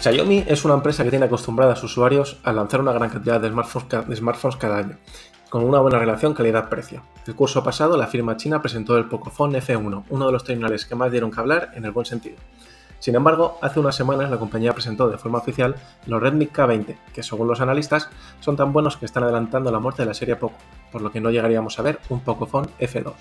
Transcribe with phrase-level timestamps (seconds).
[0.00, 3.40] Xiaomi es una empresa que tiene acostumbrada a sus usuarios a lanzar una gran cantidad
[3.40, 3.48] de
[4.16, 4.96] smartphones, cada año,
[5.50, 7.02] con una buena relación calidad-precio.
[7.26, 10.94] El curso pasado, la firma china presentó el Pocophone F1, uno de los terminales que
[10.94, 12.36] más dieron que hablar en el buen sentido.
[13.00, 15.74] Sin embargo, hace unas semanas la compañía presentó de forma oficial
[16.06, 20.02] los Redmi K20, que según los analistas son tan buenos que están adelantando la muerte
[20.02, 20.58] de la serie Poco,
[20.92, 23.14] por lo que no llegaríamos a ver un Pocophone F2.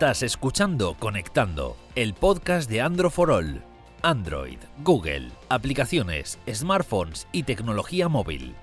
[0.00, 3.62] Estás escuchando Conectando, el podcast de All.
[4.00, 8.54] Android, Google, aplicaciones, smartphones y tecnología móvil.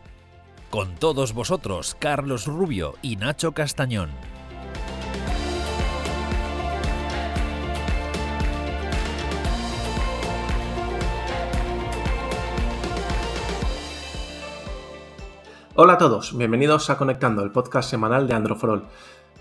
[0.71, 4.09] Con todos vosotros, Carlos Rubio y Nacho Castañón.
[15.75, 18.87] Hola a todos, bienvenidos a Conectando, el podcast semanal de Android for All.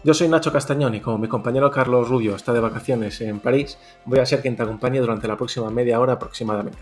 [0.07, 3.77] Yo soy Nacho Castañón y como mi compañero Carlos Rubio está de vacaciones en París,
[4.05, 6.79] voy a ser quien te acompañe durante la próxima media hora aproximadamente.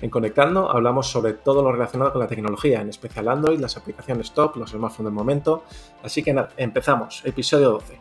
[0.00, 4.30] En Conectando hablamos sobre todo lo relacionado con la tecnología, en especial Android, las aplicaciones
[4.30, 5.64] top, los smartphones del momento.
[6.04, 7.98] Así que empezamos, episodio 12.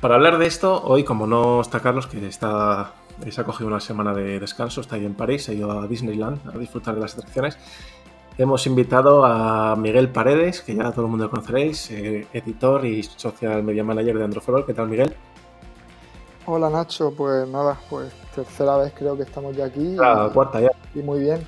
[0.00, 2.92] Para hablar de esto, hoy como no está Carlos, que está,
[3.28, 6.48] se ha cogido una semana de descanso, está ahí en París, ha ido a Disneyland
[6.54, 7.58] a disfrutar de las atracciones,
[8.38, 13.62] Hemos invitado a Miguel Paredes, que ya todo el mundo conoceréis, eh, editor y social
[13.62, 14.64] media manager de Androforol.
[14.64, 15.14] ¿Qué tal, Miguel?
[16.46, 17.12] Hola, Nacho.
[17.14, 19.96] Pues nada, pues tercera vez creo que estamos ya aquí.
[19.96, 20.70] La cuarta ya.
[20.94, 21.44] Y muy bien.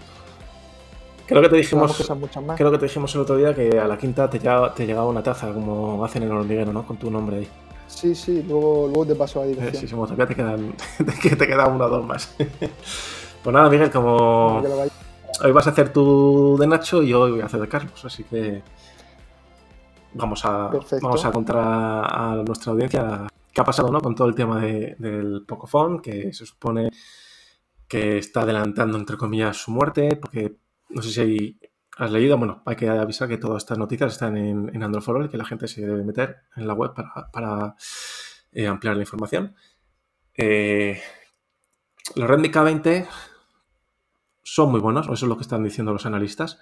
[1.27, 2.07] Creo que te dijimos,
[2.55, 5.55] creo que te dijimos el otro día que a la quinta te, llegaba una taza,
[5.55, 6.87] como hacen en el hormiguero, ¿no?
[6.87, 7.49] Con tu nombre ahí.
[7.87, 9.75] Sí, sí, luego, luego te paso a dirección.
[9.75, 10.75] Sí, sí, todavía te quedan,
[11.39, 12.35] te quedan una o dos más.
[13.43, 14.63] pues nada, Miguel, como
[15.43, 18.25] hoy vas a hacer tú de Nacho y yo voy a hacer de Carlos, así
[18.25, 18.63] que
[20.13, 20.71] vamos a,
[21.03, 24.01] vamos a contar a, nuestra audiencia qué ha pasado ¿no?
[24.01, 26.91] con todo el tema del Pocophone, que se supone
[27.89, 30.57] que está adelantando, entre comillas, su muerte, porque
[30.89, 31.61] no sé si
[31.97, 35.29] has leído, bueno, hay que avisar que todas estas noticias están en, en Android y
[35.29, 36.93] que la gente se debe meter en la web
[37.33, 37.77] para,
[38.53, 39.55] eh, ampliar la información.
[40.37, 41.01] Eh,
[42.17, 43.07] los Redmi K20
[44.45, 46.61] son muy buenos, eso es lo que están diciendo los analistas.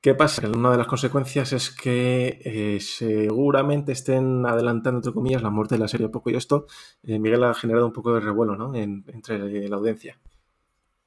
[0.00, 0.48] ¿Qué pasa?
[0.48, 5.80] Una de las consecuencias es que eh, seguramente estén adelantando, entre comillas, la muerte de
[5.80, 6.66] la serie Poco y esto,
[7.02, 8.74] eh, Miguel, ha generado un poco de revuelo ¿no?
[8.74, 10.18] entre la audiencia.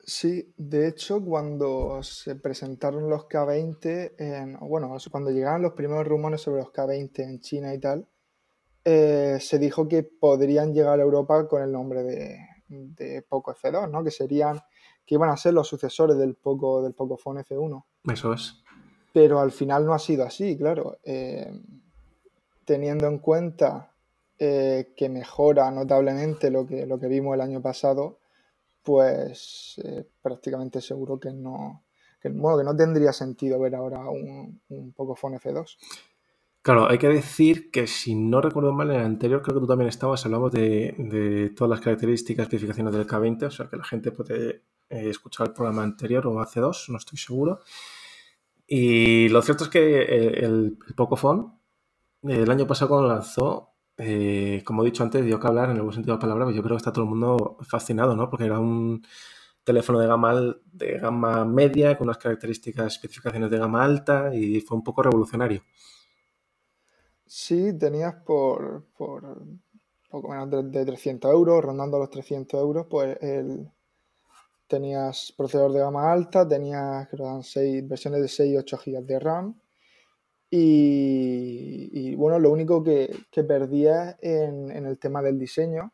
[0.04, 6.42] Sí, de hecho, cuando se presentaron los K20, en, bueno, cuando llegaron los primeros rumores
[6.42, 8.08] sobre los K20 en China y tal,
[8.84, 13.90] eh, se dijo que podrían llegar a Europa con el nombre de, de Poco F2,
[13.90, 14.04] ¿no?
[14.04, 14.60] Que serían
[15.06, 17.84] que iban a ser los sucesores del Poco del Pocophone F1.
[18.12, 18.64] Eso es.
[19.14, 20.98] Pero al final no ha sido así, claro.
[21.04, 21.52] Eh,
[22.66, 23.92] teniendo en cuenta
[24.40, 28.20] eh, que mejora notablemente lo que, lo que vimos el año pasado,
[28.84, 31.84] pues eh, prácticamente seguro que no,
[32.22, 35.78] que, bueno, que no tendría sentido ver ahora un, un Pocophone F2.
[36.64, 39.68] Claro, hay que decir que si no recuerdo mal, en el anterior creo que tú
[39.68, 43.84] también estabas, hablamos de, de todas las características, especificaciones del K20, o sea que la
[43.84, 47.62] gente puede eh, escuchar el programa anterior o hace dos, no estoy seguro.
[48.68, 51.52] Y lo cierto es que eh, el, el Pocophone,
[52.24, 55.82] el año pasado cuando lanzó, eh, como he dicho antes, dio que hablar en el
[55.84, 58.30] buen sentido de la palabra, pero yo creo que está todo el mundo fascinado, ¿no?
[58.30, 59.02] Porque era un
[59.64, 64.78] teléfono de gama, de gama media, con unas características, especificaciones de gama alta y fue
[64.78, 65.64] un poco revolucionario.
[67.26, 69.38] Sí, tenías por, por
[70.10, 73.72] poco menos de, de 300 euros, rondando los 300 euros, pues el,
[74.72, 79.20] tenías procesador de gama alta, tenías creo, seis, versiones de 6 y 8 GB de
[79.20, 79.60] RAM.
[80.50, 85.94] Y, bueno, lo único que, que perdía en, el tema del diseño,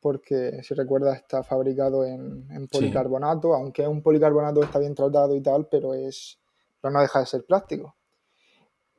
[0.00, 5.66] porque si recuerdas está fabricado en, policarbonato, aunque un policarbonato está bien tratado y tal,
[5.70, 6.38] pero es
[6.80, 7.96] pero no deja de ser plástico.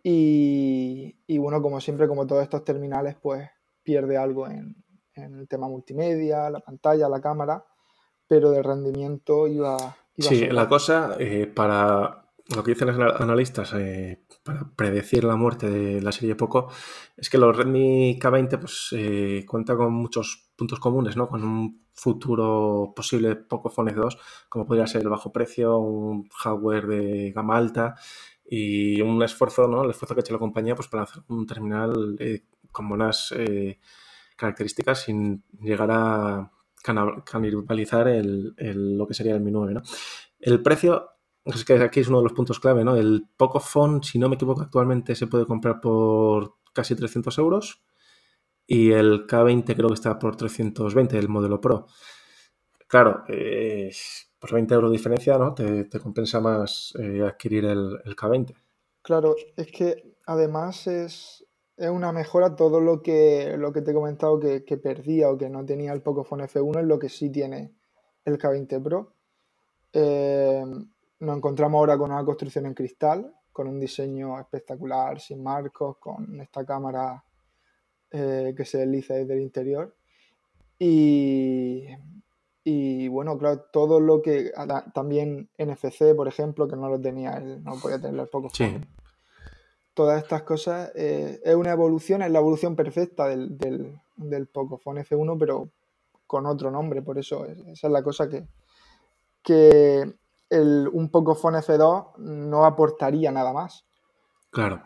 [0.03, 3.47] Y, y bueno, como siempre, como todos estos terminales, pues
[3.83, 4.75] pierde algo en,
[5.13, 7.63] en el tema multimedia, la pantalla, la cámara
[8.29, 9.75] pero de rendimiento iba...
[10.15, 15.35] iba sí, la cosa, eh, para lo que dicen los analistas, eh, para predecir la
[15.35, 16.71] muerte de la serie Poco,
[17.17, 21.27] es que los Redmi K20 pues, eh, cuenta con muchos puntos comunes, ¿no?
[21.27, 24.17] Con un futuro posible Pocophone 2,
[24.47, 27.95] como podría ser el bajo precio, un hardware de gama alta
[28.45, 29.83] y un esfuerzo, ¿no?
[29.83, 32.17] El esfuerzo que ha hecho la compañía pues, para hacer un terminal
[32.71, 33.33] con buenas
[34.35, 36.51] características sin llegar a
[36.83, 38.53] canibalizar el,
[38.97, 39.73] lo que sería el Mi 9.
[39.73, 39.81] ¿no?
[40.39, 41.09] El precio,
[41.45, 42.95] es que aquí es uno de los puntos clave, ¿no?
[42.95, 47.81] El Pocophone, si no me equivoco, actualmente se puede comprar por casi 300 euros
[48.65, 51.87] y el K20 creo que está por 320, el modelo Pro.
[52.87, 53.91] Claro, eh,
[54.37, 55.53] por 20 euros de diferencia, ¿no?
[55.53, 58.55] Te, compensa más eh, adquirir el, K20.
[59.01, 61.45] Claro, es que además es,
[61.79, 65.49] es una mejora todo lo que, lo que te he comentado que, perdía o que
[65.49, 67.73] no tenía el Pocophone F1 es lo que sí tiene
[68.25, 69.13] el K20 Pro.
[69.93, 70.61] Eh,
[71.19, 76.41] nos encontramos ahora con una construcción en cristal, con un diseño espectacular, sin marcos, con
[76.41, 77.23] esta cámara
[78.11, 79.95] eh, que se desliza desde el interior.
[80.77, 81.85] Y,
[82.65, 84.51] y bueno, claro, todo lo que.
[84.93, 88.49] También NFC, por ejemplo, que no lo tenía, no podía tenerlo el poco.
[88.53, 88.77] Sí.
[89.99, 95.03] Todas estas cosas eh, es una evolución, es la evolución perfecta del, del, del Pocophone
[95.03, 95.71] F1, pero
[96.25, 97.01] con otro nombre.
[97.01, 98.47] Por eso, esa es la cosa que,
[99.43, 100.09] que
[100.49, 103.83] el, un Pocophone F2 no aportaría nada más.
[104.49, 104.83] Claro.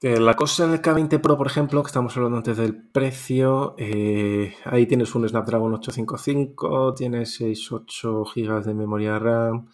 [0.00, 3.74] Eh, la cosa en el K20 Pro, por ejemplo, que estamos hablando antes del precio,
[3.78, 9.68] eh, ahí tienes un Snapdragon 855, tienes 6-8 GB de memoria RAM,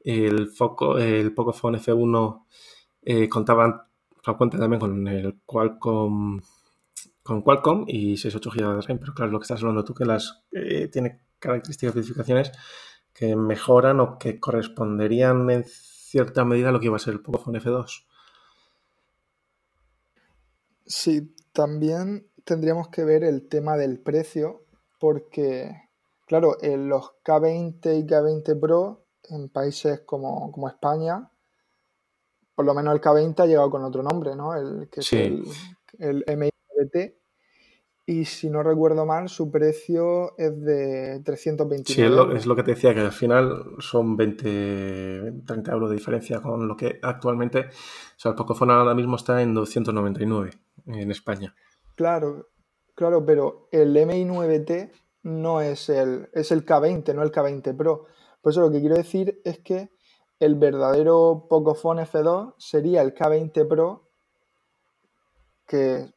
[0.00, 2.44] el, foco, el Pocophone F1
[3.04, 3.88] eh, contaba
[4.36, 6.40] cuenta también con el Qualcomm
[7.22, 10.04] con Qualcomm y 6-8 GB de RAM, pero claro, lo que estás hablando tú que
[10.04, 12.52] las eh, tiene características y especificaciones
[13.14, 17.22] que mejoran o que corresponderían en cierta medida a lo que iba a ser el
[17.22, 18.04] Pocophone F2.
[20.86, 24.66] Sí, también tendríamos que ver el tema del precio,
[25.00, 25.74] porque,
[26.26, 31.30] claro, en los K20 y K20 Pro, en países como, España,
[32.54, 34.54] por lo menos el K20 ha llegado con otro nombre, ¿no?
[34.54, 35.44] El, que es el,
[35.98, 36.24] el
[38.06, 42.54] y si no recuerdo mal, su precio es de 329 Sí, es lo, es lo,
[42.54, 46.98] que te decía, que al final son 20, 30 euros de diferencia con lo que
[47.02, 50.50] actualmente, o sea, el Pocophone ahora mismo está en 299
[50.86, 51.54] en España.
[51.94, 52.50] Claro,
[52.94, 54.90] claro, pero el MI9T
[55.22, 58.04] no es el, es el K20, no el K20 Pro.
[58.42, 59.88] Por eso lo que quiero decir es que
[60.40, 64.08] el verdadero Pocophone F2 sería el K20 Pro,
[65.66, 66.14] que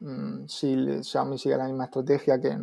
[0.00, 2.56] Mm, si Xiaomi sigue la misma estrategia que,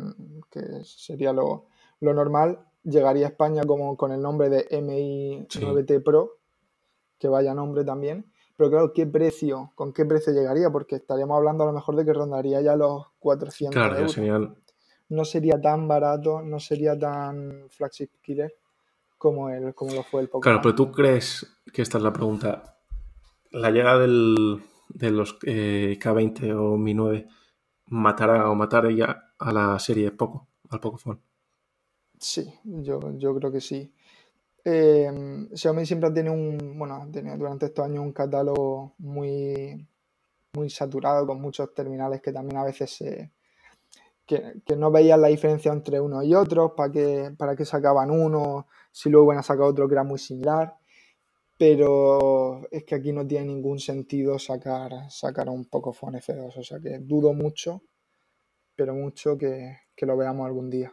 [0.84, 1.66] sería lo,
[2.00, 6.38] normal, llegaría a España como con el nombre de MI9T Pro,
[7.20, 8.32] que vaya nombre también.
[8.58, 9.72] Pero claro, ¿qué precio?
[9.76, 10.70] ¿Con qué precio llegaría?
[10.70, 14.52] Porque estaríamos hablando a lo mejor de que rondaría ya los 400 euros.
[15.10, 18.56] No sería tan barato, no sería tan flagship killer
[19.26, 20.42] como, el, como lo fue el Pokémon.
[20.42, 22.78] Claro, pero tú crees que esta es la pregunta.
[23.50, 27.28] La llegada del, de los eh, K20 o Mi 9
[27.88, 31.20] matará o mataría a la serie poco, al Pocophone.
[32.20, 33.92] Sí, yo, yo creo que sí.
[34.64, 35.12] Eh,
[35.54, 39.88] Xiaomi siempre tiene un, bueno, tenido durante estos años un catálogo muy,
[40.54, 43.32] muy saturado con muchos terminales que también a veces se,
[44.26, 48.68] que, no veían la diferencia entre uno y otro, para que, para que sacaban uno,
[48.96, 50.78] si luego iban a sacar otro que era muy similar
[51.58, 56.80] pero es que aquí no tiene ningún sentido sacar, sacar un Pocophone F2, o sea
[56.80, 57.84] que dudo mucho,
[58.76, 60.92] pero mucho que, lo veamos algún día.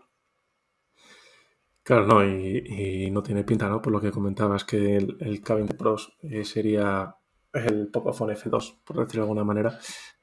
[1.83, 3.83] Claro, no, y, no tiene pinta, ¿no?
[3.83, 7.17] Por lo que comentabas, que el, el K20 Pro eh, sería
[7.53, 9.77] el Pocophone F2, por decirlo de alguna manera.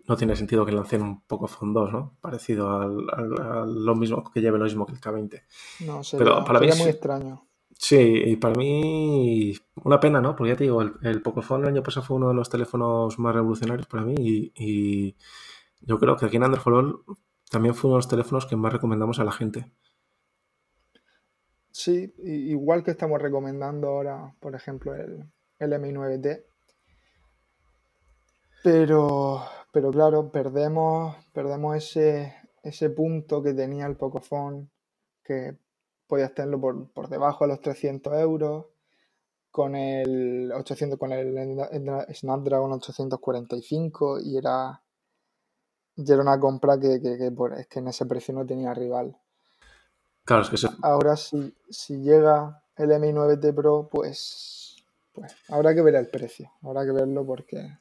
[0.07, 2.17] No tiene sentido que lancen un Pocophone 2, ¿no?
[2.21, 2.87] Parecido a
[3.67, 5.43] lo mismo, que lleve lo mismo que el K20.
[5.81, 7.48] No, sería, Pero para sería muy extraño.
[7.81, 9.53] Sí, y para mí
[9.85, 10.35] una pena, ¿no?
[10.35, 13.33] Porque ya te digo, el, el el año pasado fue uno de los teléfonos más
[13.33, 14.15] revolucionarios para mí
[14.53, 15.15] y,
[15.81, 16.95] yo creo que aquí en Android
[17.49, 19.71] también fue uno de los teléfonos que más recomendamos a la gente.
[21.71, 25.23] Sí, igual que estamos recomendando ahora, por ejemplo, el,
[25.59, 26.43] el Mi9T.
[28.61, 34.67] Pero, pero claro, perdemos, perdemos ese, ese punto que tenía el Pocophone,
[35.23, 35.57] que
[36.09, 38.65] podías tenerlo por, debajo de los 300 euros,
[39.51, 41.57] con el 800, con el
[42.13, 44.81] Snapdragon 845 y era,
[45.95, 49.15] era una compra que, es que en ese precio no tenía rival.
[50.25, 55.81] Claro, es que Ahora si, si llega el Mi 9T Pro, pues, pues habrá que
[55.83, 57.77] ver el precio, habrá que verlo porque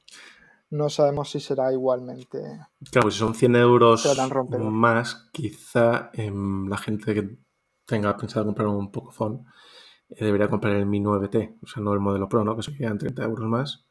[0.71, 2.41] no sabemos si será igualmente.
[2.91, 4.07] Claro, pues si son 100 euros
[4.71, 7.48] más, quizá la gente que
[7.89, 9.47] tenga pensado comprar un Pocophone,
[10.11, 12.55] eh, debería comprar el Mi 9T, o sea, no el modelo Pro, ¿no?
[12.55, 13.87] Que se quedan 30 euros más.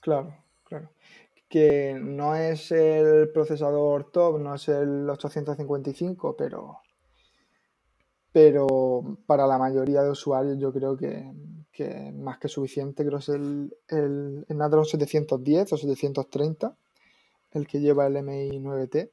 [0.00, 0.90] Claro, claro.
[1.48, 6.78] que no es el procesador top, no es el 855, pero,
[8.30, 11.32] pero para la mayoría de usuarios yo creo que,
[11.72, 13.04] que más que suficiente.
[13.04, 16.76] Creo que es el, el, el 710 o 730,
[17.50, 19.10] el que lleva el MI 9T,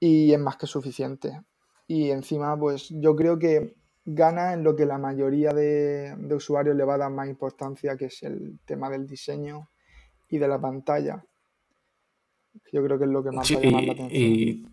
[0.00, 1.42] y es más que suficiente.
[1.90, 6.84] Y encima, pues yo creo que gana en lo que la mayoría de, usuarios le
[6.84, 9.70] va a dar más importancia, que es el tema del diseño
[10.28, 11.26] y de la pantalla.
[12.72, 14.22] Yo creo que es lo que más va a llamar la atención.
[14.22, 14.66] Y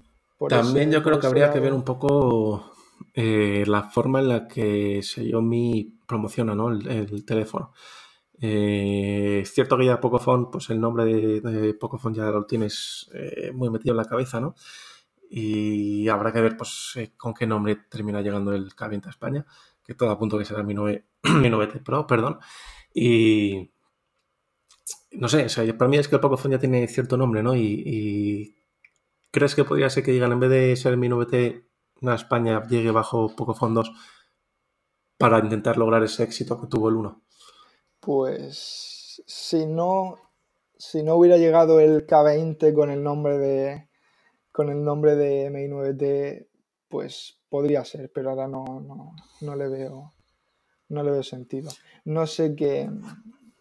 [0.48, 2.74] también yo creo que habría que ver un poco
[3.16, 6.70] eh, la forma en la que Xiaomi promociona ¿no?
[6.70, 7.72] el, teléfono.
[8.40, 13.10] Eh, es cierto que ya Pocophone, pues el nombre de, de Pocophone ya lo tienes
[13.12, 14.54] eh, muy metido en la cabeza, ¿no?
[15.30, 19.46] Y habrá que ver pues, eh, con qué nombre termina llegando el K20 a España,
[19.84, 21.06] que todo apunto que será mi, 9,
[21.42, 22.40] mi 9T Pro, perdón.
[22.94, 23.72] Y
[25.12, 27.56] no sé, para mí es que el Pocophone ya tiene cierto nombre, ¿no?
[27.56, 28.56] Y,
[29.32, 31.66] ¿crees que podría ser que digan en vez de ser mi 9T
[32.04, 33.92] a España llegue bajo Pocophone 2
[35.18, 37.22] para intentar lograr ese éxito que tuvo el 1?
[38.00, 40.18] Pues si no,
[40.78, 43.87] si no hubiera llegado el K20 con el nombre de,
[44.58, 46.48] con el nombre de MI9T,
[46.88, 50.14] pues podría ser, pero ahora no, no, le veo
[50.90, 51.70] no le veo sentido.
[52.06, 52.90] No sé qué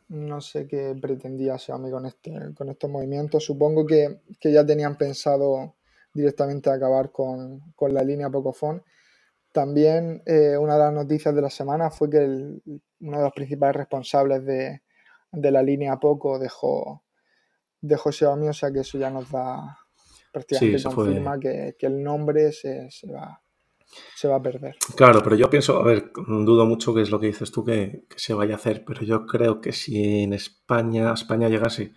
[0.08, 3.44] no sé qué pretendía Xiaomi con este con estos movimientos.
[3.44, 5.74] Supongo que, ya tenían pensado
[6.14, 7.60] directamente acabar con,
[7.90, 8.80] la línea Pocophone.
[9.52, 13.76] También eh, una de las noticias de la semana fue que uno de los principales
[13.76, 14.80] responsables de,
[15.30, 17.02] la línea Poco dejó,
[17.82, 19.76] dejó Xiaomi, o sea que eso ya nos da
[20.36, 23.40] prácticamente confirma que, el nombre se, va,
[24.14, 24.76] se va a perder.
[24.94, 28.04] Claro, pero yo pienso, a ver, dudo mucho que es lo que dices tú que,
[28.16, 31.94] se vaya a hacer, pero yo creo que si en España, España llegase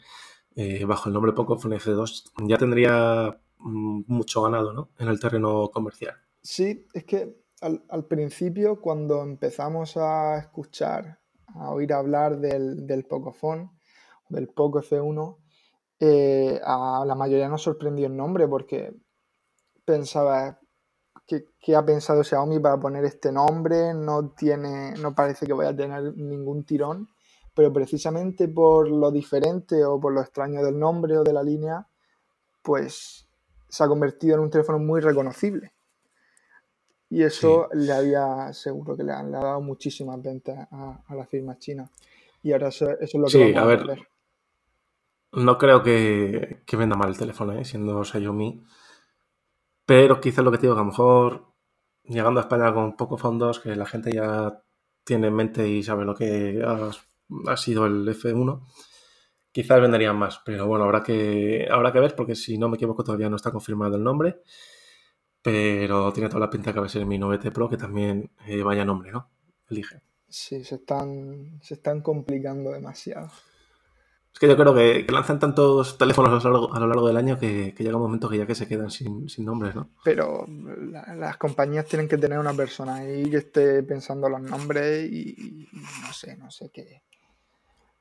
[0.55, 4.89] eh, bajo el nombre Pocophone F2, ya tendría mm, mucho ganado ¿no?
[4.97, 6.15] en el terreno comercial.
[6.41, 13.03] Sí, es que al, al, principio cuando empezamos a escuchar, a oír hablar del, del
[13.03, 13.69] Pocophone,
[14.29, 15.35] del Poco F1,
[15.99, 18.93] eh, a la mayoría nos sorprendió el nombre porque
[19.83, 20.59] pensaba
[21.27, 25.75] que, ha pensado Xiaomi para poner este nombre, no tiene, no parece que vaya a
[25.75, 27.09] tener ningún tirón,
[27.53, 31.87] pero precisamente por lo diferente o por lo extraño del nombre o de la línea,
[32.61, 33.27] pues
[33.67, 35.73] se ha convertido en un teléfono muy reconocible.
[37.11, 41.89] Y eso le había, seguro que le, ha, dado muchísimas ventas a, la firma china.
[42.41, 43.85] Y ahora eso, es lo que sí, a ver.
[43.85, 44.07] ver.
[45.31, 47.63] No creo que, venda mal el teléfono, ¿eh?
[47.65, 48.63] siendo Xiaomi.
[49.85, 51.53] Pero quizás lo que te digo, que a lo mejor
[52.03, 54.63] llegando a España con pocos fondos, que la gente ya
[55.03, 58.65] tiene en mente y sabe lo que ha, sido el F1,
[59.51, 60.41] quizás venderían más.
[60.45, 63.51] Pero bueno, habrá que, habrá que ver, porque si no me equivoco, todavía no está
[63.51, 64.41] confirmado el nombre.
[65.41, 68.61] Pero tiene toda la pinta que va a ser mi 9T Pro, que también eh,
[68.61, 69.29] vaya nombre, ¿no?
[69.69, 70.01] Elige.
[70.27, 73.31] Sí, se están, se están complicando demasiado.
[74.33, 77.95] Es que yo creo que, lanzan tantos teléfonos a lo, largo, del año que, llega
[77.95, 79.89] un momento que ya que se quedan sin, nombres, ¿no?
[80.03, 85.67] Pero las compañías tienen que tener una persona ahí que esté pensando los nombres y,
[85.73, 87.03] no sé, no sé qué.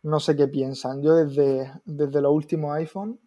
[0.02, 1.02] No sé qué piensan.
[1.02, 3.18] Yo desde, desde los últimos iPhone,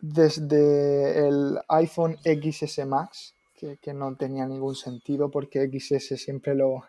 [0.00, 6.82] desde el iPhone XS Max, que, no tenía ningún sentido porque XS siempre lo,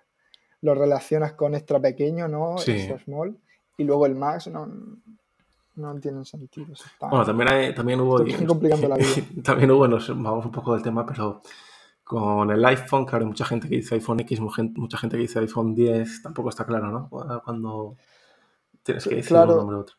[0.62, 2.56] lo relacionas con extra pequeño, ¿no?
[2.58, 3.40] Extra small
[3.80, 4.68] y luego el Max no,
[5.76, 6.68] no tienen sentido.
[7.00, 8.18] bueno, también, también hubo...
[8.46, 9.08] complicando la vida.
[9.44, 11.42] también hubo, nos vamos un poco del tema, pero
[12.04, 15.40] con el iPhone, claro, hay mucha gente que dice iPhone X, mucha gente que dice
[15.40, 17.10] iPhone 10, tampoco está claro, ¿no?
[17.10, 17.96] Cuando
[18.84, 19.96] tienes que decir un nombre u otro.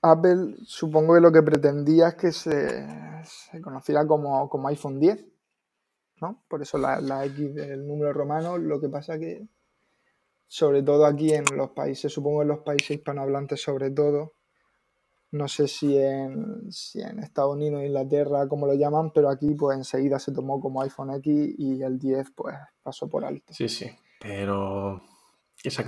[0.00, 5.22] Apple supongo que lo que pretendía es que se, conociera como, como, iPhone 10,
[6.22, 6.42] ¿no?
[6.48, 9.48] Por eso la, la X del número romano, lo que pasa que
[10.46, 14.34] sobre todo aquí en los países, supongo en los países hispanohablantes sobre todo,
[15.32, 19.76] no sé si en, si en Estados Unidos Inglaterra, como lo llaman, pero aquí pues
[19.76, 23.52] enseguida se tomó como iPhone X y el 10 pues pasó por alto.
[23.52, 25.02] Sí, sí, pero
[25.56, 25.84] que se,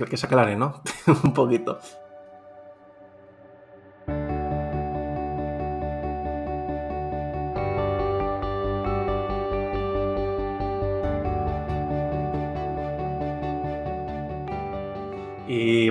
[0.57, 0.81] ¿no?
[1.23, 1.79] Un poquito.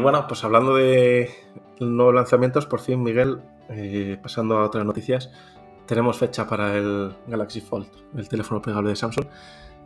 [0.07, 1.29] Bueno, pues hablando de
[1.81, 5.33] nuevos lanzamientos, por fin, Miguel, eh, pasando a otras noticias,
[5.85, 9.27] tenemos fecha para el Galaxy Fold, el teléfono plegable de Samsung,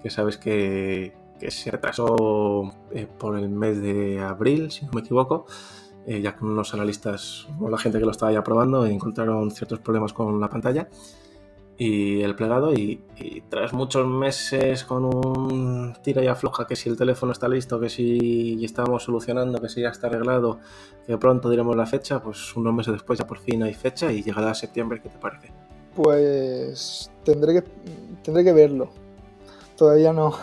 [0.03, 1.15] que sabes que,
[1.49, 5.47] se retrasó eh, por el mes de abril, si no me equivoco,
[6.07, 9.79] eh, ya que unos analistas o la gente que lo estaba ya probando encontraron ciertos
[9.79, 10.91] problemas con la pantalla
[11.83, 13.03] y el plegado y,
[13.49, 17.89] tras muchos meses con un tira y afloja que si el teléfono está listo, que
[17.89, 20.59] si estamos solucionando, que si ya está arreglado,
[21.07, 24.23] que pronto diremos la fecha, pues unos meses después ya por fin hay fecha y
[24.23, 25.53] llegará a septiembre, ¿qué te parece?
[25.97, 27.65] Pues tendré que,
[28.23, 28.91] tendré que verlo.
[29.75, 30.35] Todavía no,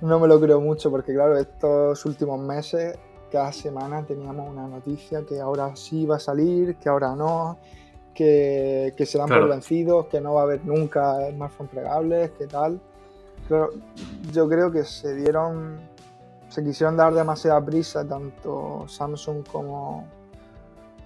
[0.00, 2.96] no me lo creo mucho porque claro, estos últimos meses,
[3.32, 7.58] cada semana teníamos una noticia que ahora sí va a salir, que ahora no,
[8.18, 12.48] que, que se dan por vencidos, que no va a haber nunca smartphones plegables, que
[12.48, 12.80] tal.
[13.48, 13.70] Pero
[14.32, 15.78] yo creo que se dieron,
[16.48, 20.04] se quisieron dar demasiada prisa tanto Samsung como,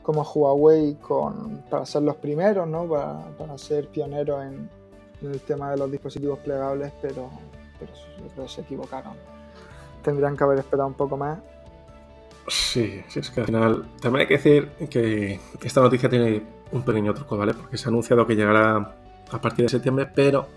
[0.02, 2.88] como Huawei con, para ser los primeros, ¿no?
[2.88, 4.71] para, ser pioneros en,
[5.21, 7.28] el tema de los dispositivos plegables, pero,
[8.35, 9.12] pero se equivocaron.
[10.02, 11.38] Tendrían que haber esperado un poco más
[12.49, 16.42] Sí, sí, es que al final también hay que decir que esta noticia tiene
[16.73, 17.55] un pequeño truco, ¿vale?
[17.55, 18.95] Porque se ha anunciado que llegará
[19.31, 20.49] a partir de septiembre, pero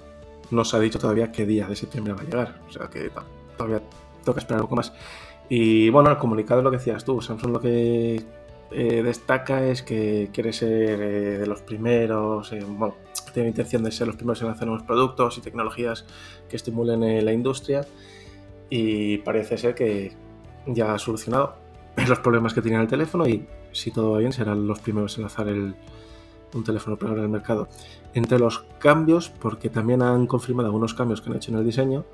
[0.51, 2.55] no se ha dicho todavía qué día de septiembre va a llegar.
[2.67, 3.11] O sea que
[3.57, 3.81] todavía
[4.23, 4.93] toca esperar un poco más.
[5.49, 7.21] Y bueno, el comunicado es lo que decías tú.
[7.21, 8.23] Samsung lo que
[8.71, 12.95] eh, destaca es que quiere ser eh, de los primeros, eh, bueno,
[13.33, 16.05] tiene intención de ser los primeros en hacer nuevos productos y tecnologías
[16.49, 17.85] que estimulen la industria.
[18.69, 20.13] Y parece ser que
[20.65, 21.55] ya ha solucionado
[22.07, 25.23] los problemas que tenía el teléfono y si todo va bien serán los primeros en
[25.23, 25.47] lanzar
[26.55, 27.67] un teléfono para el mercado.
[28.13, 32.05] Entre los cambios, porque también han confirmado algunos cambios que han hecho en el diseño,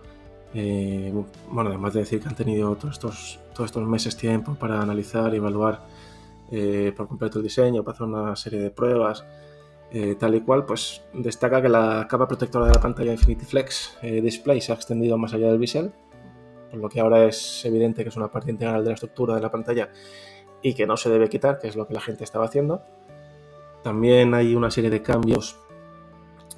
[0.53, 1.13] eh,
[1.49, 5.33] bueno, además de decir que han tenido todos estos, todos estos meses tiempo para analizar
[5.33, 5.81] y evaluar
[6.51, 9.23] eh, por completo el diseño, para hacer una serie de pruebas,
[9.91, 13.97] eh, tal y cual, pues destaca que la capa protectora de la pantalla Infinity Flex
[14.01, 15.91] Display se ha extendido más allá del bisel,
[16.69, 19.41] por lo que ahora es evidente que es una parte integral de la estructura de
[19.41, 19.89] la pantalla
[20.61, 22.83] y que no se debe quitar, que es lo que la gente estaba haciendo.
[23.83, 25.57] También hay una serie de cambios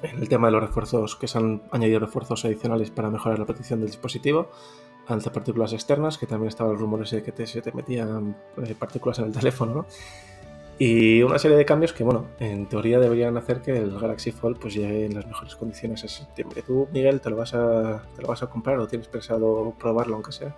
[0.02, 3.46] en el tema de los refuerzos, que se han añadido refuerzos adicionales para mejorar la
[3.46, 4.50] protección del dispositivo
[5.06, 8.74] ante partículas externas, que también estaban los rumores de que te, se te metían eh,
[8.78, 9.86] partículas en el teléfono, ¿no?
[10.78, 14.58] Y una serie de cambios que, bueno, en teoría deberían hacer que el Galaxy Fold
[14.58, 16.62] pues llegue en las mejores condiciones en septiembre.
[16.62, 20.16] ¿Tú, Miguel, te lo vas a, te lo vas a comprar o tienes pensado probarlo
[20.16, 20.56] aunque sea?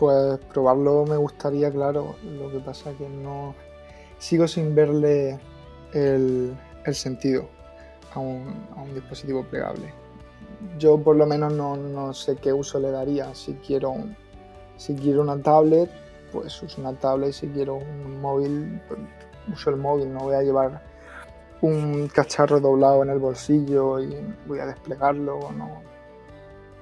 [0.00, 2.16] Pues probarlo me gustaría, claro.
[2.24, 3.54] Lo que pasa que no...
[4.18, 5.38] Sigo sin verle
[5.92, 6.56] el,
[6.92, 7.48] sentido
[8.14, 8.44] a un,
[8.94, 9.92] dispositivo plegable.
[10.78, 13.34] Yo por lo menos no, sé qué uso le daría.
[13.34, 13.94] Si quiero,
[14.76, 15.90] si quiero una tablet
[16.34, 18.98] pues uso una tablet si quiero un móvil, pues,
[19.52, 20.82] uso el móvil, no voy a llevar
[21.60, 25.80] un cacharro doblado en el bolsillo y voy a desplegarlo, no,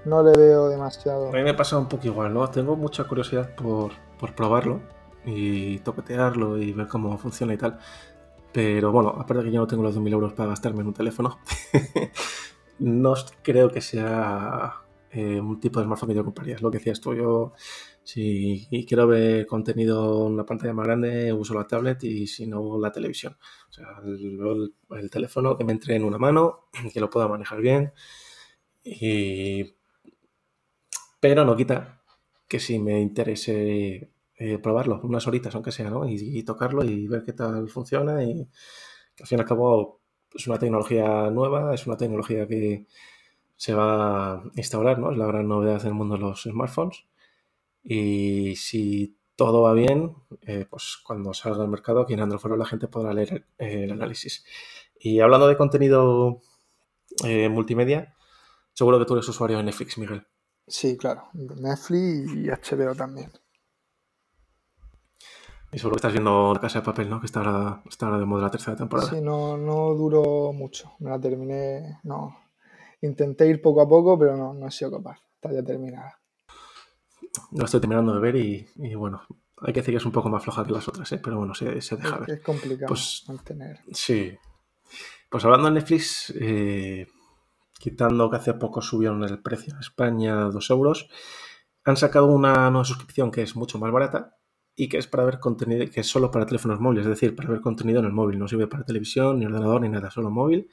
[0.06, 1.28] no le veo demasiado.
[1.28, 2.48] A mí me pasa un poco igual, ¿no?
[2.48, 4.80] Tengo mucha curiosidad por, por probarlo
[5.24, 7.78] y toquetearlo y ver cómo funciona y tal.
[8.52, 10.94] Pero bueno, aparte de que yo no tengo los 2.000 euros para gastarme en un
[10.94, 11.38] teléfono,
[12.78, 16.56] no creo que sea eh, un tipo de smartphone que yo compraría.
[16.56, 17.52] Es lo que decías tú, yo
[18.04, 22.78] si quiero ver contenido en una pantalla más grande, uso la tablet y si no,
[22.78, 23.36] la televisión.
[23.70, 27.92] O sea, el, teléfono que me entre en una mano, que lo pueda manejar bien.
[31.20, 32.02] Pero no quita
[32.48, 34.11] que si me interese
[34.44, 36.08] eh, probarlo, unas horitas aunque sea, ¿no?
[36.08, 38.24] Y, tocarlo y ver qué tal funciona.
[38.24, 38.48] Y
[39.20, 40.00] al fin y al cabo
[40.34, 42.86] es una tecnología nueva, es una tecnología que
[43.56, 45.12] se va a instaurar, ¿no?
[45.12, 47.04] Es la gran novedad del mundo de los smartphones
[47.84, 52.66] y si todo va bien, eh, pues cuando salga al mercado, aquí en Android la
[52.66, 54.44] gente podrá leer el análisis.
[54.98, 56.40] Y hablando de contenido
[57.24, 58.16] eh, multimedia,
[58.72, 60.26] seguro que tú eres usuario de Netflix, Miguel.
[60.66, 61.28] Sí, claro.
[61.32, 63.30] Netflix y HBO también.
[65.72, 67.18] Y seguro que estás viendo La Casa de Papel, ¿no?
[67.18, 69.08] Que está ahora, está de moda la tercera temporada.
[69.08, 70.92] Sí, no, no duró mucho.
[70.98, 71.98] Me la terminé.
[72.02, 72.36] No.
[73.00, 75.18] Intenté ir poco a poco, pero no, no he sido capaz.
[75.34, 76.22] Está ya terminada
[77.52, 79.22] lo estoy terminando de ver y, bueno,
[79.58, 81.20] hay que decir que es un poco más floja que las otras, ¿eh?
[81.22, 82.30] pero bueno, se, deja ver.
[82.30, 83.80] Es complicado pues, mantener.
[83.92, 84.36] Sí.
[85.30, 87.06] Pues hablando de Netflix, eh,
[87.78, 91.08] quitando que hace poco subieron el precio en España a 2 euros,
[91.84, 94.36] han sacado una nueva suscripción que es mucho más barata
[94.74, 97.50] y que es para ver contenido, que es solo para teléfonos móviles, es decir, para
[97.50, 100.68] ver contenido en el móvil, no sirve para televisión, ni ordenador, ni nada, solo móvil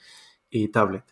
[0.49, 1.03] y tablet.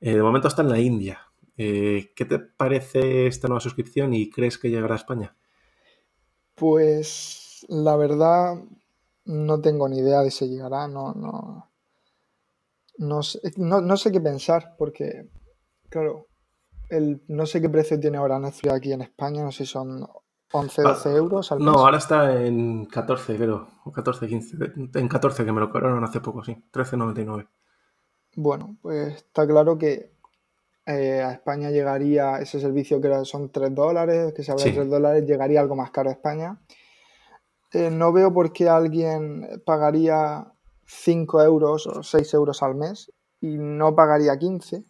[0.00, 1.28] Eh, de momento está en la India,
[1.60, 5.36] eh, ¿Qué te parece esta nueva suscripción y crees que llegará a España?
[6.54, 8.62] Pues la verdad
[9.24, 11.68] no tengo ni idea de si llegará, no, no,
[12.96, 13.22] no,
[13.96, 15.28] sé, qué pensar porque,
[15.88, 16.28] claro,
[16.90, 20.08] el, no sé qué precio tiene ahora Netflix aquí en España, no sé si son
[20.52, 21.66] 11, 12 euros al mes.
[21.66, 24.56] No, ahora está en 14, creo, o 14, 15.
[24.94, 27.48] En 14, que me lo cobraron hace poco, sí, 13,99.
[28.36, 30.12] Bueno, pues está claro que
[30.86, 34.88] eh, a España llegaría ese servicio que son 3 dólares, que se habla de 3
[34.90, 36.60] dólares, llegaría algo más caro a España.
[37.72, 40.50] Eh, no veo por qué alguien pagaría
[40.86, 44.84] 5 euros o 6 euros al mes y no pagaría 15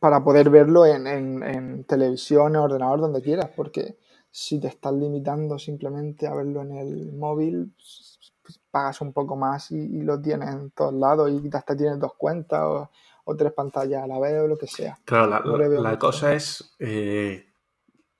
[0.00, 3.96] para poder verlo en, en, televisión, en ordenador, donde quieras, porque
[4.30, 9.70] si te estás limitando simplemente a verlo en el móvil, pues, pagas un poco más
[9.70, 12.90] y, lo tienes en todos lados y hasta tienes dos cuentas o,
[13.36, 14.98] tres pantallas a la vez o lo que sea.
[15.04, 17.44] Claro, la, cosa es, eh,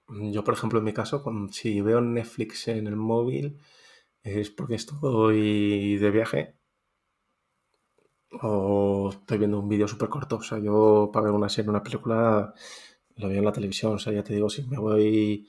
[0.07, 3.59] yo por ejemplo en mi caso, si veo Netflix en el móvil,
[4.22, 6.57] es porque estoy de viaje
[8.42, 10.36] o estoy viendo un vídeo súper corto.
[10.36, 12.54] O sea, yo para ver una serie, una película,
[13.16, 13.94] lo veo en la televisión.
[13.94, 15.48] O sea, ya te digo, si me voy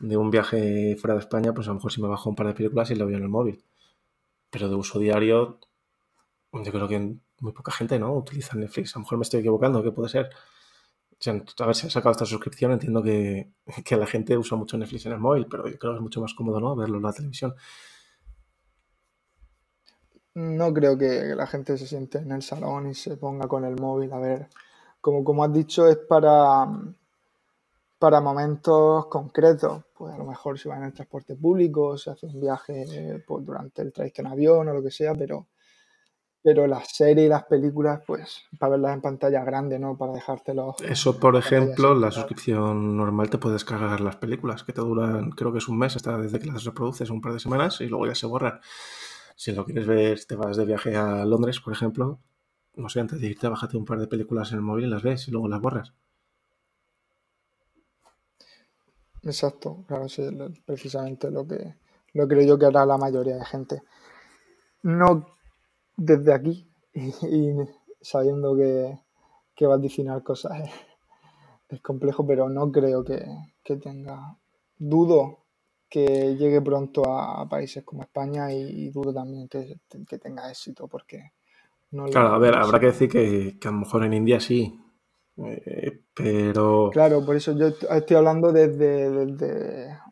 [0.00, 2.46] de un viaje fuera de España, pues a lo mejor si me bajo un par
[2.48, 3.64] de películas y lo veo en el móvil.
[4.50, 5.60] Pero de uso diario,
[6.52, 8.94] yo creo que muy poca gente no utiliza Netflix.
[8.96, 10.30] A lo mejor me estoy equivocando, ¿qué puede ser?
[11.26, 13.50] a ver si ha sacado esta suscripción, entiendo que,
[13.84, 16.20] que, la gente usa mucho Netflix en el móvil, pero yo creo que es mucho
[16.20, 16.76] más cómodo, ¿no?
[16.76, 17.54] Verlo en la televisión.
[20.36, 23.80] No creo que la gente se siente en el salón y se ponga con el
[23.80, 24.12] móvil.
[24.12, 24.48] A ver,
[25.00, 26.68] como, como has dicho, es para,
[27.98, 29.84] para momentos concretos.
[29.96, 33.46] Pues a lo mejor si va en el transporte público, se hace un viaje pues,
[33.46, 35.46] durante el trayecto en avión o lo que sea, pero,
[36.42, 39.96] pero las series y las películas, pues para verlas en pantalla grande, ¿no?
[39.96, 40.76] Para dejártelo.
[40.86, 45.50] Eso, por ejemplo, la suscripción normal te puedes cargar las películas, que te duran, creo
[45.50, 48.06] que es un mes, hasta desde que las reproduces, un par de semanas, y luego
[48.06, 48.60] ya se borran.
[49.36, 52.18] Si lo quieres ver, te vas de viaje a Londres, por ejemplo,
[52.74, 55.02] no sé, antes de irte, bájate un par de películas en el móvil y las
[55.02, 55.92] ves y luego las borras.
[59.22, 60.22] Exacto, claro, sí,
[60.64, 61.74] precisamente lo que
[62.14, 63.82] lo creo yo que hará la mayoría de gente.
[64.82, 65.26] No
[65.96, 67.52] desde aquí y,
[68.00, 68.98] sabiendo que,
[69.54, 70.70] que va a dicinar cosas
[71.68, 73.24] es, complejo, pero no creo que,
[73.62, 74.38] que tenga.
[74.78, 75.45] Dudo
[75.96, 79.78] que llegue pronto a, países como España y, dudo también que,
[80.18, 81.32] tenga éxito porque
[81.92, 84.78] no Claro, a ver, habrá que decir que, a lo mejor en India sí,
[85.38, 86.90] eh, pero...
[86.92, 89.08] Claro, por eso yo estoy hablando desde,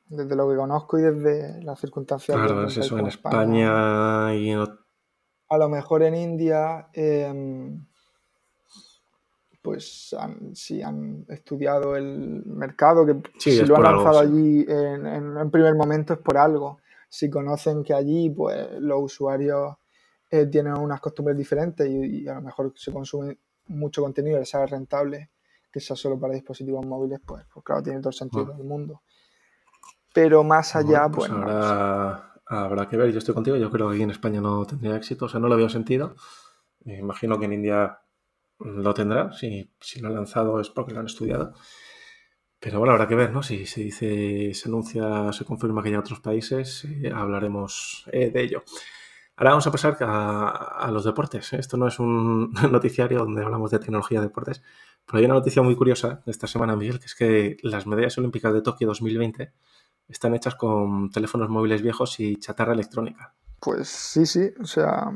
[0.07, 2.35] desde, lo que conozco y desde las circunstancias.
[2.35, 6.88] Claro, es eso, en España, y A lo mejor en India...
[6.94, 7.85] Em,
[9.64, 15.74] pues han, si han estudiado el mercado, que si lo han lanzado allí en, primer
[15.74, 16.81] momento es por algo.
[17.09, 19.74] Si conocen que allí pues los usuarios
[20.31, 24.50] eh, tienen unas costumbres diferentes y, a lo mejor se consume mucho contenido y les
[24.50, 25.31] sale rentable
[25.72, 29.00] que sea solo para dispositivos móviles, pues, pues claro, tiene todo el sentido del mundo.
[30.12, 34.11] Pero más allá, pues, habrá, que ver, yo estoy contigo, yo creo que aquí en
[34.11, 36.16] España no tendría éxito, o sea, no lo veo sentido.
[36.85, 38.04] Me imagino que en India
[38.64, 39.33] lo tendrá.
[39.33, 41.55] Si, si lo han lanzado es porque lo han estudiado.
[42.64, 43.42] Pero bueno, habrá que ver, ¿no?
[43.42, 48.42] Si se dice, se anuncia, se confirma que hay otros países, eh, hablaremos eh, de
[48.42, 48.64] ello.
[49.37, 51.53] Ahora vamos a pasar a, los deportes.
[51.53, 54.62] Esto no es un noticiario donde hablamos de tecnología de deportes,
[55.05, 58.16] pero hay una noticia muy curiosa de esta semana, Miguel, que es que las medallas
[58.16, 59.53] olímpicas de Tokio 2020
[60.09, 63.35] están hechas con teléfonos móviles viejos y chatarra electrónica.
[63.61, 65.11] Pues sí, sí, o sea,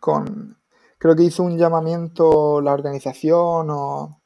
[0.00, 0.56] con
[0.98, 4.20] creo que hizo un llamamiento la organización o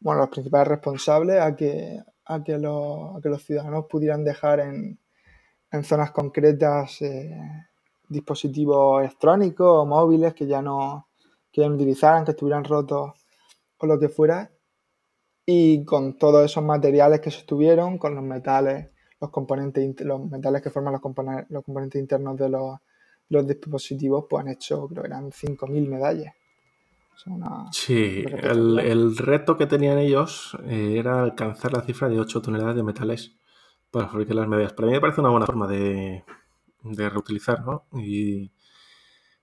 [0.00, 4.98] bueno, los principales responsables a que, a que, los, que los ciudadanos pudieran dejar en,
[5.70, 7.38] en zonas concretas eh,
[8.08, 11.08] dispositivos electrónicos o móviles que ya no,
[11.52, 13.12] que ya utilizaran, que estuvieran rotos
[13.78, 14.50] o lo que fuera.
[15.44, 20.60] Y con todos esos materiales que se estuvieron, con los metales, los componentes, los metales
[20.62, 22.78] que forman los componentes internos de los,
[23.28, 26.34] los dispositivos pues han hecho, creo que eran 5.000 medallas.
[27.72, 32.82] sí, el, reto que tenían ellos eh, era alcanzar la cifra de 8 toneladas de
[32.82, 33.36] metales
[33.90, 34.72] para fabricar las medallas.
[34.72, 36.24] Para mí me parece una buena forma de,
[36.82, 37.86] reutilizar ¿no?
[37.92, 38.52] y,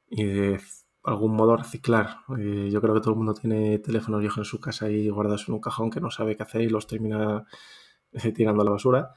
[0.10, 0.60] de
[1.04, 2.20] algún modo reciclar.
[2.40, 5.48] Eh, yo creo que todo el mundo tiene teléfonos viejos en su casa y guardados
[5.48, 7.46] en un cajón que no sabe qué hacer y los termina
[8.14, 9.14] eh, tirando a la basura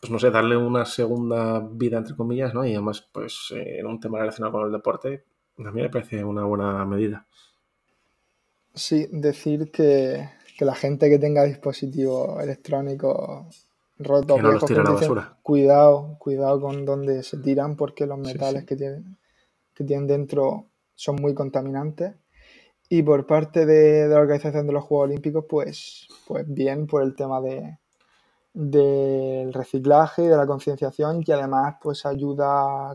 [0.00, 2.64] pues no sé, darle una segunda vida, entre comillas, ¿no?
[2.64, 5.24] Y además, pues en un tema relacionado con el deporte,
[5.58, 7.26] a mí me parece una buena medida.
[8.74, 10.28] Sí, decir que,
[10.60, 15.38] la gente que tenga dispositivos electrónicos rotos, que no los tire a la basura.
[15.42, 19.18] cuidado, cuidado con donde se tiran porque los metales Que, tienen,
[19.74, 22.14] que tienen dentro son muy contaminantes.
[22.88, 27.02] Y por parte de, de, la organización de los Juegos Olímpicos, pues, pues bien por
[27.02, 27.78] el tema de,
[28.60, 32.90] del reciclaje y de la concienciación y además pues ayuda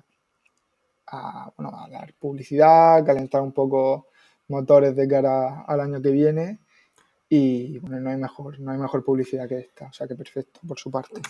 [1.07, 4.07] a, bueno, a dar publicidad, calentar un poco
[4.49, 6.59] motores de cara al año que viene
[7.29, 10.59] y bueno, no hay mejor, no hay mejor publicidad que esta, o sea que perfecto
[10.67, 11.21] por su parte.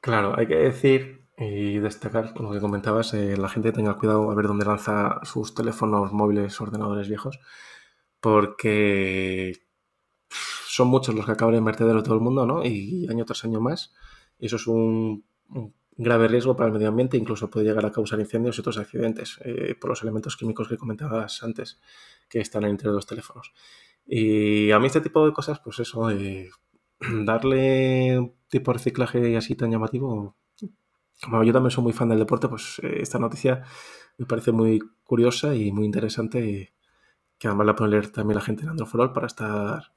[0.00, 4.34] Claro, hay que decir y destacar lo que comentabas, eh, la gente tenga cuidado a
[4.34, 7.38] ver dónde lanza sus teléfonos móviles, ordenadores viejos,
[8.18, 9.65] porque
[10.30, 12.64] son muchos los que acaban en vertedero todo el mundo, ¿no?
[12.64, 13.94] Y año tras año más.
[14.38, 15.24] Eso es un,
[15.96, 19.40] grave riesgo para el medio ambiente, incluso puede llegar a causar incendios y otros accidentes
[19.44, 21.80] eh, por los elementos químicos que comentabas antes
[22.28, 23.52] que están entre los teléfonos.
[24.06, 26.50] Y a mí este tipo de cosas, pues eso, eh,
[27.24, 30.36] darle tipo de reciclaje así tan llamativo,
[31.22, 33.62] yo también soy muy fan del deporte, pues eh, esta noticia
[34.18, 36.74] me parece muy curiosa y muy interesante
[37.38, 39.92] que además la puede leer también la gente en Androforol para estar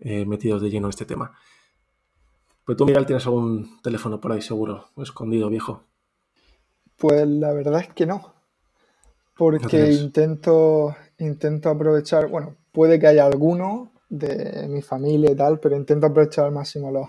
[0.00, 1.32] eh, metidos de lleno en este tema.
[2.64, 5.84] Pues tú, Miguel, tienes algún teléfono por ahí seguro, escondido, viejo.
[6.96, 8.34] Pues la verdad es que no.
[9.36, 15.76] Porque intento, intento aprovechar, bueno, puede que haya alguno de mi familia y tal, pero
[15.76, 17.08] intento aprovechar al máximo los,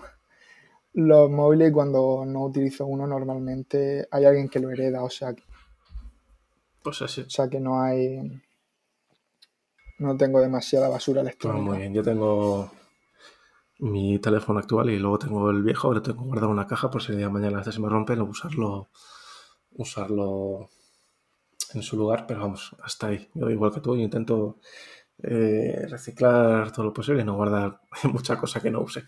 [0.92, 5.34] los móviles y cuando no utilizo uno normalmente hay alguien que lo hereda, o sea
[5.34, 5.42] que,
[6.82, 7.22] pues así.
[7.22, 8.40] O sea que no hay
[9.98, 11.62] no tengo demasiada basura electrónica.
[11.62, 12.70] muy bien, yo tengo
[13.80, 17.02] mi teléfono actual y luego tengo el viejo, lo tengo guardado en una caja por
[17.02, 18.90] si el día de mañana este se me rompe, lo usarlo
[19.72, 20.70] usarlo
[21.74, 23.28] en su lugar, pero vamos, hasta ahí.
[23.34, 24.58] Yo igual que tú, intento
[25.22, 29.04] eh, reciclar todo lo posible y no guardar mucha cosa que no use.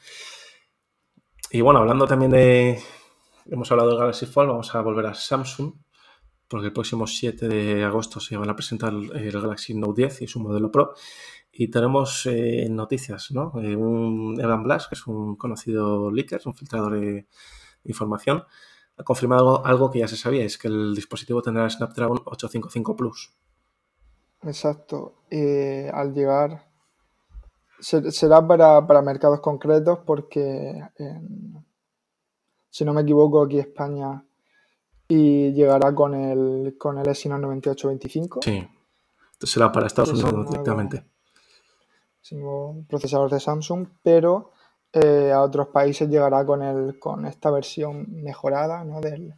[1.50, 2.80] Y bueno, hablando también de.
[3.46, 5.74] Hemos hablado de Galaxy Fold, vamos a volver a Samsung,
[6.46, 10.26] porque el próximo 7 de agosto se van a presentar el Galaxy Note 10 y
[10.28, 10.94] su modelo Pro.
[11.52, 13.52] Y tenemos eh, noticias, ¿no?
[13.60, 17.26] Eh, un Evan Blass, que es un conocido leaker, un filtrador de
[17.84, 18.44] información,
[18.96, 23.34] ha confirmado algo que ya se sabía, es que el dispositivo tendrá Snapdragon 855 Plus.
[24.42, 25.24] Exacto.
[25.30, 26.68] Eh, al llegar,
[27.80, 30.80] será para, mercados concretos porque,
[32.70, 34.24] si no me equivoco, aquí España
[35.06, 38.40] y llegará con el, con el Exynos 9825.
[38.42, 38.66] Sí.
[39.40, 41.11] Será para Estados Unidos directamente.
[42.88, 44.52] Procesador de Samsung, pero
[44.92, 49.00] eh, a otros países llegará con, el, con esta versión mejorada ¿no?
[49.00, 49.34] del,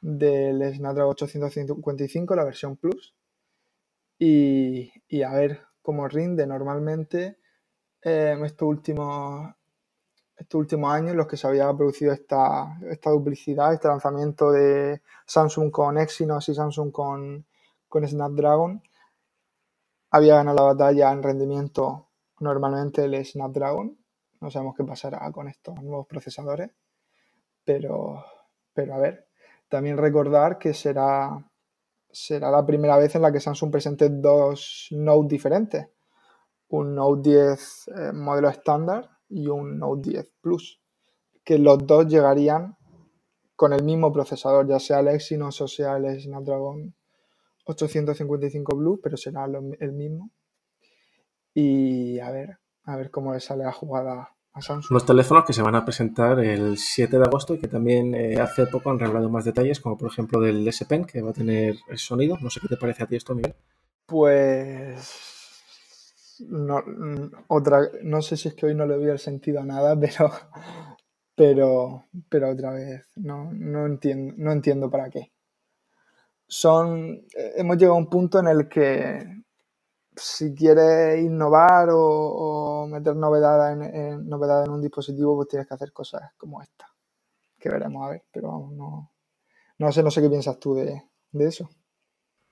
[0.00, 3.14] del Snapdragon 855, la versión Plus
[4.18, 6.46] y, a ver cómo rinde.
[6.46, 7.38] Normalmente,
[8.02, 9.54] eh, estos, últimos,
[10.36, 15.70] estos últimos años, los que se había producido esta, esta duplicidad, este lanzamiento de Samsung
[15.70, 17.44] con Exynos y Samsung con,
[17.88, 18.82] con Snapdragon,
[20.10, 22.05] había ganado la batalla en rendimiento
[22.40, 23.98] normalmente el Snapdragon.
[24.40, 26.70] No sabemos qué pasará con estos nuevos procesadores,
[27.64, 28.24] pero,
[28.72, 29.28] pero a ver,
[29.68, 31.44] también recordar que será
[32.16, 35.86] será la primera vez en la que Samsung presente dos Note diferentes.
[36.68, 40.80] Un Note 10 eh, modelo estándar y un Note 10 Plus.
[41.44, 42.76] Que los dos llegarían
[43.54, 46.94] con el mismo procesador, ya sea el Exynos o sea el Snapdragon
[47.66, 50.30] 855 Blue, pero será el mismo.
[51.58, 54.36] Y a ver, a ver cómo le sale la jugada
[54.90, 58.40] los teléfonos que se van a presentar el 7 de agosto y que también eh,
[58.40, 61.34] hace poco han revelado más detalles, como por ejemplo del S Pen, que va a
[61.34, 62.38] tener el sonido.
[62.40, 63.54] No sé qué te parece a ti esto, Miguel.
[64.06, 65.34] Pues.
[66.48, 66.82] No,
[67.48, 70.30] otra, no sé si es que hoy no le doy el sentido a nada, pero.
[71.34, 75.32] Pero, pero otra vez, no, no, entiendo, no entiendo para qué.
[76.46, 77.26] Son.
[77.36, 79.35] Eh, hemos llegado a un punto en el que
[80.16, 86.32] si quieres innovar o, meter novedad en, en un dispositivo, pues tienes que hacer cosas
[86.36, 86.86] como esta.
[87.58, 89.10] Que veremos a ver, pero vamos, no,
[89.78, 91.02] no sé, no sé qué piensas tú de,
[91.32, 91.68] eso.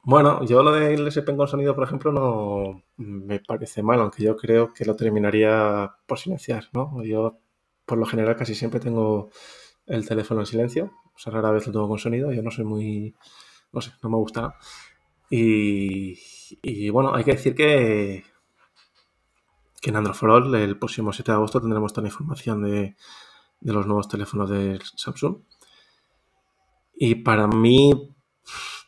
[0.02, 4.36] Bueno, yo lo del SP con sonido, por ejemplo, no me parece mal, aunque yo
[4.36, 7.02] creo que lo terminaría por silenciar, ¿no?
[7.02, 7.38] Yo,
[7.86, 9.30] por lo general, casi siempre tengo
[9.86, 12.64] el teléfono en silencio, o sea, rara vez lo tengo con sonido, yo no soy
[12.66, 13.14] muy,
[13.72, 14.54] no sé, no me gusta.
[15.30, 16.18] Y,
[16.90, 18.24] bueno, hay que decir que,
[19.84, 22.96] que en Android for All el próximo 7 de agosto tendremos toda la información de,
[23.60, 25.42] los nuevos teléfonos de Samsung.
[26.94, 27.92] Y para mí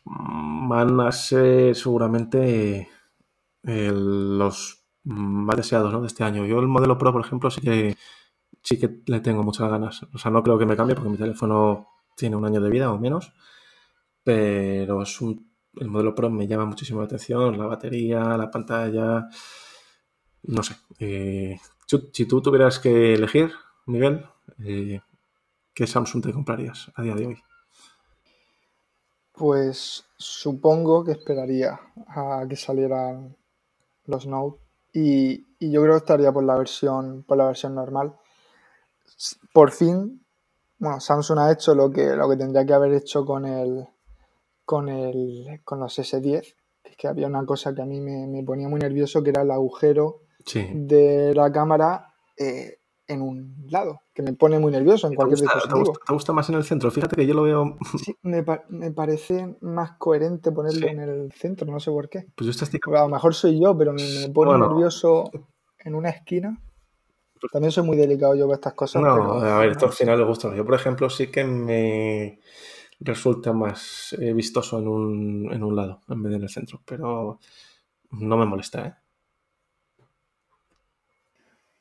[0.04, 2.88] van a ser seguramente
[3.62, 6.46] los más deseados de este año.
[6.46, 7.96] Yo el modelo Pro, por ejemplo, sí que,
[8.62, 10.02] sí que le tengo muchas ganas.
[10.14, 12.90] O sea, no creo que me cambie porque mi teléfono tiene un año de vida
[12.90, 13.34] o menos.
[14.24, 19.28] Pero es un el modelo Pro me llama muchísimo la atención, la batería, la pantalla,
[20.44, 20.76] no sé.
[20.98, 21.58] Eh,
[22.12, 23.52] si tú tuvieras que elegir,
[23.86, 24.26] Miguel,
[24.64, 25.00] eh,
[25.74, 27.38] ¿qué Samsung te comprarías a día de hoy?
[29.32, 33.36] Pues supongo que esperaría a que salieran
[34.06, 34.62] los Note
[34.92, 38.14] y, yo creo que estaría por la versión por la versión normal.
[39.52, 40.24] Por fin,
[40.78, 43.86] bueno, Samsung ha hecho lo que, lo que tendría que haber hecho con el
[44.66, 46.42] con el con los S10,
[46.82, 49.42] que es que había una cosa que a mí me, ponía muy nervioso, que era
[49.42, 50.20] el agujero
[50.54, 55.92] de la cámara eh, en un lado, que me pone muy nervioso en cualquier dispositivo.
[56.06, 56.90] Te gusta, más en el centro?
[56.90, 57.78] Fíjate que yo lo veo...
[58.04, 58.42] Sí, me,
[58.92, 62.26] parece más coherente ponerlo en el centro, no sé por qué.
[62.34, 65.30] Pues A lo mejor soy yo, pero me, pone nervioso
[65.78, 66.60] en una esquina.
[67.52, 69.02] También soy muy delicado yo con estas cosas.
[69.02, 70.54] No, a ver, esto al final le gusta.
[70.54, 72.40] Yo, por ejemplo, sí que me
[73.00, 76.80] resulta más eh, vistoso en un, en un lado en vez de en el centro,
[76.84, 77.38] pero
[78.10, 78.94] no me molesta, ¿eh?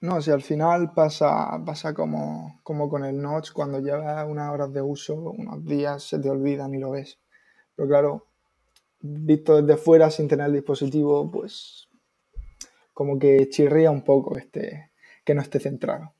[0.01, 4.71] No, si al final pasa, pasa como, como con el notch, cuando llevas unas horas
[4.71, 7.17] de uso, unos días, se te olvidan y lo ves.
[7.75, 8.27] Pero claro,
[8.99, 11.89] visto desde fuera sin tener el dispositivo, pues
[12.93, 14.91] como que chirría un poco este,
[15.23, 16.13] que no esté centrado.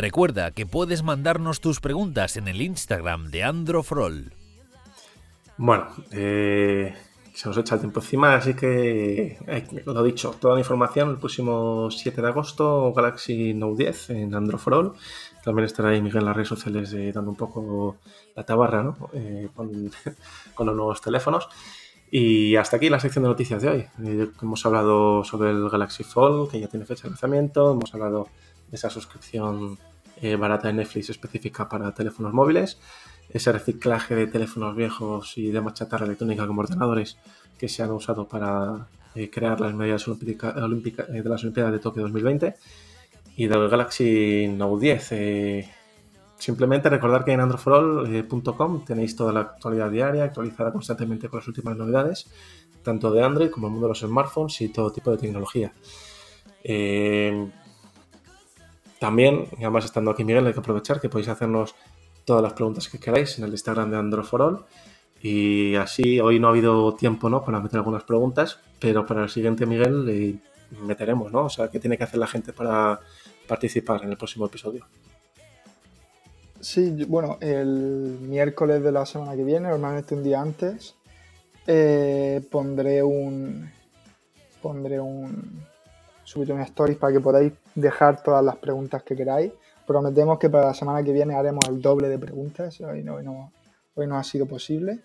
[0.00, 4.32] Recuerda que puedes mandarnos tus preguntas en el Instagram de Androfrol.
[5.58, 6.94] Bueno, eh,
[7.34, 11.18] se nos echa el tiempo encima, así que eh, lo dicho, toda la información el
[11.18, 14.94] próximo 7 de agosto, Galaxy Note 10 en Androfrol.
[15.44, 17.98] También estará ahí Miguel en las redes sociales eh, dando un poco
[18.34, 18.96] la tabarra ¿no?
[19.54, 19.90] con,
[20.54, 21.46] con, los nuevos teléfonos.
[22.10, 23.86] Y hasta aquí la sección de noticias de hoy.
[24.40, 28.28] hemos hablado sobre el Galaxy Fold, que ya tiene fecha de lanzamiento, hemos hablado
[28.70, 29.78] de esa suscripción
[30.22, 32.78] eh, barata de Netflix específica para teléfonos móviles,
[33.30, 37.16] ese reciclaje de teléfonos viejos y de chatarra electrónica como ordenadores
[37.58, 41.78] que se han usado para eh, crear las medidas olímpicas eh, de las Olimpiadas de
[41.78, 42.54] Tokio 2020
[43.36, 45.66] y del Galaxy Note 10.
[46.36, 51.76] simplemente recordar que en androforall.com tenéis toda la actualidad diaria actualizada constantemente con las últimas
[51.76, 52.30] novedades,
[52.82, 55.72] tanto de Android como el mundo de los smartphones y todo tipo de tecnología.
[59.00, 61.74] También, además estando aquí Miguel, hay que aprovechar que podéis hacernos
[62.26, 64.66] todas las preguntas que queráis en el Instagram de Androforol.
[65.22, 67.42] Y así, hoy no ha habido tiempo ¿no?
[67.42, 70.38] para meter algunas preguntas, pero para el siguiente, Miguel,
[70.82, 71.46] meteremos, ¿no?
[71.46, 73.00] O sea, ¿qué tiene que hacer la gente para
[73.48, 74.86] participar en el próximo episodio?
[76.60, 80.94] Sí, bueno, el miércoles de la semana que viene, normalmente un día antes,
[81.66, 83.70] eh, pondré un.
[84.60, 85.64] Pondré un,
[86.30, 89.52] subir un stories para que podáis dejar todas las preguntas que queráis.
[89.84, 92.80] Prometemos que para la semana que viene haremos el doble de preguntas.
[92.82, 93.52] Hoy no,
[93.94, 95.00] hoy ha sido posible.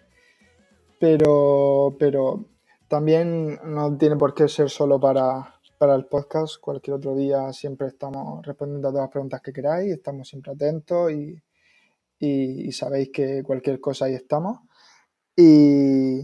[1.00, 2.46] Pero, pero
[2.88, 6.58] también no tiene por qué ser solo para, para el podcast.
[6.62, 9.94] Cualquier otro día siempre estamos respondiendo a todas las preguntas que queráis.
[9.94, 11.42] Estamos siempre atentos y,
[12.20, 14.60] y, sabéis que cualquier cosa ahí estamos.
[15.36, 16.20] Y,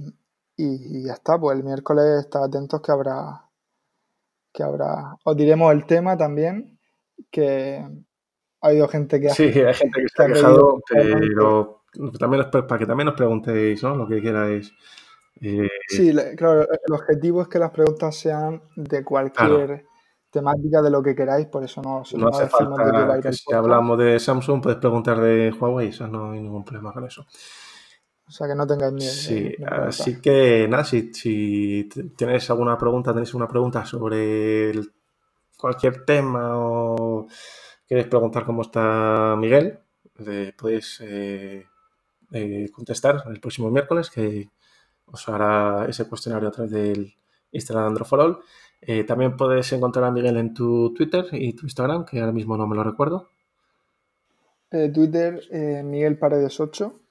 [0.57, 3.50] y, ya está, pues el miércoles estad atentos que habrá
[4.51, 5.15] que habrá.
[5.23, 6.77] Os diremos el tema también,
[7.29, 7.83] que
[8.61, 11.83] ha habido gente que ha, Sí, hay gente que está quejado, pero
[12.19, 13.95] también para que también os preguntéis ¿no?
[13.95, 14.73] lo que queráis.
[15.41, 19.85] Eh, sí, claro, el objetivo es que las preguntas sean de cualquier
[20.29, 24.19] temática de lo que queráis, por eso no, no, hace falta que, si hablamos de
[24.19, 27.25] Samsung puedes preguntar de Huawei, eso no hay ningún problema con eso.
[28.31, 29.11] O sea, que no tengáis miedo.
[29.11, 34.71] Sí, así que nada, si, si tienes alguna pregunta, tenéis una pregunta sobre
[35.57, 37.27] cualquier tema o
[37.85, 39.79] queréis preguntar cómo está Miguel,
[40.57, 41.65] podéis eh,
[42.31, 44.49] eh, contestar el próximo miércoles que
[45.07, 47.13] os hará ese cuestionario a través del
[47.51, 48.39] Instagram de Androforol.
[48.79, 52.55] Eh, también puedes encontrar a Miguel en tu Twitter y tu Instagram, que ahora mismo
[52.55, 53.27] no me lo recuerdo.
[54.69, 55.41] Twitter,
[55.83, 57.01] Miguel Paredes 8.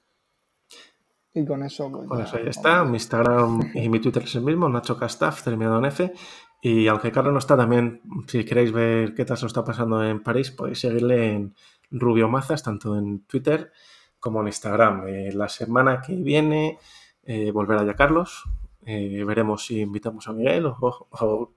[1.33, 1.89] Y con eso.
[1.91, 2.83] Pues, con eso ya está.
[2.83, 6.13] Mi Instagram y mi Twitter es el mismo, Nacho Castaf, terminado en F.
[6.61, 10.21] Y aunque Carlos no está, también, si queréis ver qué tal se está pasando en
[10.21, 11.55] París, podéis seguirle en
[11.89, 13.71] Rubio Mazas, tanto en Twitter
[14.19, 15.07] como en Instagram.
[15.07, 16.77] Eh, la semana que viene
[17.23, 18.43] eh, volverá ya Carlos.
[18.85, 21.53] Eh, veremos si invitamos a Miguel o,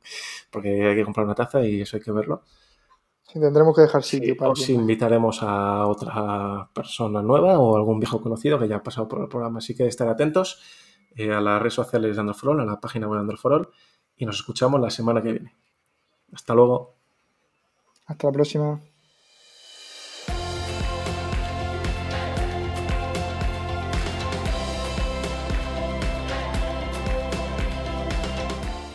[0.51, 2.43] porque hay que comprar una taza y eso hay que verlo
[3.33, 4.51] tendremos que dejar sitio para.
[4.51, 9.21] Os invitaremos a otra persona nueva o algún viejo conocido que ya ha pasado por
[9.21, 9.59] el programa.
[9.59, 10.61] Así que estar atentos
[11.17, 13.71] eh, a las redes sociales de Androforol, a la página web de Androforol
[14.17, 15.55] y nos escuchamos la semana que viene.
[16.33, 16.95] Hasta luego.
[18.07, 18.81] Hasta la próxima.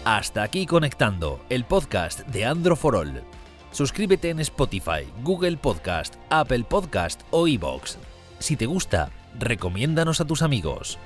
[0.05, 3.38] Hasta aquí conectando, el podcast de Andro for All.
[3.71, 7.97] Suscríbete en Spotify, Google Podcast, Apple Podcast o iBox.
[8.39, 10.97] Si te gusta, recomiéndanos a tus amigos.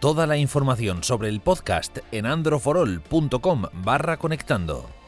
[0.00, 4.99] Toda la información sobre el podcast en androforol.com barra conectando.